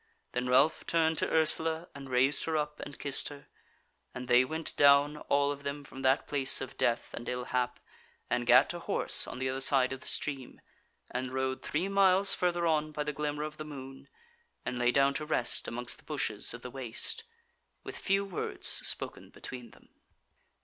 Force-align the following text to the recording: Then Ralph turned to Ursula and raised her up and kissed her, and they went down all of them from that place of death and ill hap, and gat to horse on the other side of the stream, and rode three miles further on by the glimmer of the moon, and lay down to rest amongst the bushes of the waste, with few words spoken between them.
Then 0.31 0.47
Ralph 0.49 0.87
turned 0.87 1.19
to 1.19 1.29
Ursula 1.29 1.87
and 1.93 2.09
raised 2.09 2.45
her 2.45 2.57
up 2.57 2.79
and 2.79 2.97
kissed 2.97 3.27
her, 3.27 3.45
and 4.15 4.27
they 4.27 4.43
went 4.43 4.75
down 4.75 5.17
all 5.17 5.51
of 5.51 5.61
them 5.61 5.83
from 5.83 6.01
that 6.01 6.25
place 6.25 6.59
of 6.59 6.75
death 6.75 7.13
and 7.13 7.29
ill 7.29 7.43
hap, 7.43 7.79
and 8.27 8.47
gat 8.47 8.67
to 8.71 8.79
horse 8.79 9.27
on 9.27 9.37
the 9.37 9.47
other 9.47 9.61
side 9.61 9.93
of 9.93 9.99
the 10.01 10.07
stream, 10.07 10.59
and 11.11 11.31
rode 11.35 11.61
three 11.61 11.87
miles 11.87 12.33
further 12.33 12.65
on 12.65 12.91
by 12.91 13.03
the 13.03 13.13
glimmer 13.13 13.43
of 13.43 13.57
the 13.57 13.63
moon, 13.63 14.09
and 14.65 14.79
lay 14.79 14.91
down 14.91 15.13
to 15.13 15.23
rest 15.23 15.67
amongst 15.67 15.99
the 15.99 16.03
bushes 16.03 16.51
of 16.55 16.63
the 16.63 16.71
waste, 16.71 17.23
with 17.83 17.95
few 17.95 18.25
words 18.25 18.65
spoken 18.67 19.29
between 19.29 19.69
them. 19.69 19.89